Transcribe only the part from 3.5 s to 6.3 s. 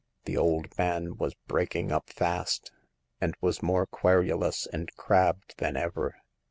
more querulous and crabbed than ever.